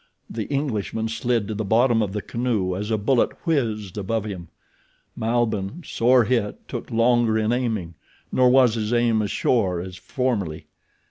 [0.31, 4.47] The Englishman slid to the bottom of the canoe as a bullet whizzed above him.
[5.15, 7.93] Malbihn, sore hit, took longer in aiming,
[8.31, 10.65] nor was his aim as sure as formerly.